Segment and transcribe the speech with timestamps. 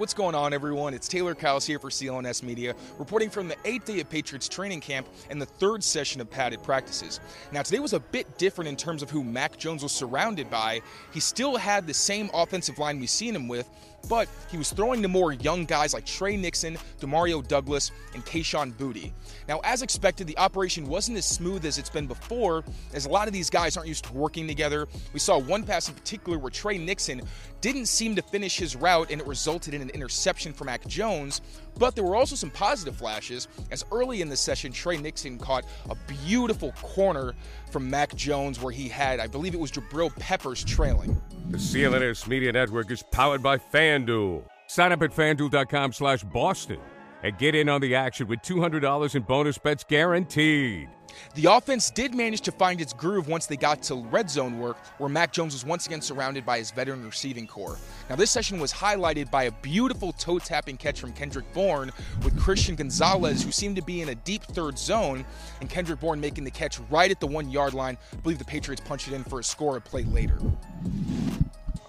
[0.00, 0.94] What's going on, everyone?
[0.94, 4.80] It's Taylor Kyles here for CLNS Media, reporting from the eighth day of Patriots training
[4.80, 7.20] camp and the third session of padded practices.
[7.52, 10.80] Now, today was a bit different in terms of who Mac Jones was surrounded by.
[11.12, 13.68] He still had the same offensive line we've seen him with,
[14.08, 18.72] but he was throwing to more young guys like Tre Nixon, Demario Douglas, and Kayshon
[18.72, 19.12] Boutte.
[19.48, 22.64] Now, as expected, the operation wasn't as smooth as it's been before,
[22.94, 24.88] as a lot of these guys aren't used to working together.
[25.12, 27.20] We saw one pass in particular where Tre Nixon
[27.60, 31.40] didn't seem to finish his route, and it resulted in an interception from Mac Jones.
[31.78, 35.64] But there were also some positive flashes, as early in the session, Tre Nixon caught
[35.88, 35.94] a
[36.26, 37.34] beautiful corner
[37.70, 41.20] from Mac Jones where he had, I believe it was Jabrill Peppers trailing.
[41.48, 44.44] The CLNS Media Network is powered by FanDuel.
[44.66, 46.78] Sign up at fanduel.com slash Boston
[47.22, 50.88] and get in on the action with $200 in bonus bets guaranteed.
[51.34, 54.76] The offense did manage to find its groove once they got to red zone work,
[54.98, 57.78] where Mac Jones was once again surrounded by his veteran receiving corps.
[58.08, 61.90] Now, this session was highlighted by a beautiful toe tapping catch from Kendrick Bourne
[62.22, 65.24] with Christian Gonzalez, who seemed to be in a deep third zone,
[65.60, 67.96] and Kendrick Bourne making the catch right at the one yard line.
[68.12, 70.38] I believe the Patriots punched it in for a score a play later.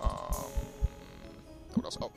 [0.02, 0.48] Um,
[1.74, 1.98] what else?
[2.02, 2.12] Oh.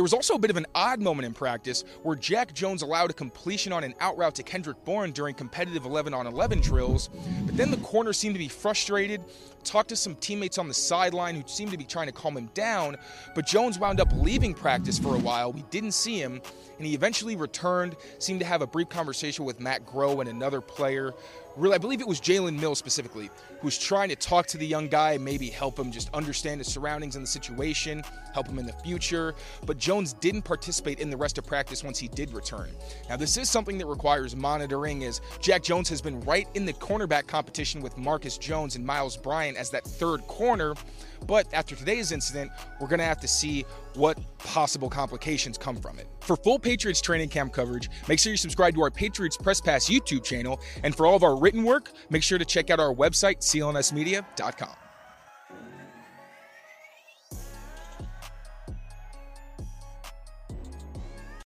[0.00, 3.10] There was also a bit of an odd moment in practice where Jack Jones allowed
[3.10, 7.10] a completion on an out route to Kendrick Bourne during competitive 11 on 11 drills,
[7.44, 9.22] but then the corner seemed to be frustrated,
[9.62, 12.48] talked to some teammates on the sideline who seemed to be trying to calm him
[12.54, 12.96] down,
[13.34, 15.52] but Jones wound up leaving practice for a while.
[15.52, 16.40] We didn't see him,
[16.78, 20.62] and he eventually returned, seemed to have a brief conversation with Matt Groh and another
[20.62, 21.12] player
[21.60, 24.66] really, I believe it was Jalen Mills specifically, who was trying to talk to the
[24.66, 28.66] young guy, maybe help him just understand his surroundings and the situation, help him in
[28.66, 29.34] the future.
[29.66, 32.70] But Jones didn't participate in the rest of practice once he did return.
[33.08, 36.72] Now, this is something that requires monitoring, as Jack Jones has been right in the
[36.72, 40.74] cornerback competition with Marcus Jones and Myles Bryant as that third corner.
[41.26, 42.50] But after today's incident,
[42.80, 46.06] we're going to have to see what possible complications come from it.
[46.20, 49.90] For full Patriots training camp coverage, make sure you subscribe to our Patriots Press Pass
[49.90, 50.60] YouTube channel.
[50.82, 54.76] And for all of our written work, make sure to check out our website, clnsmedia.com.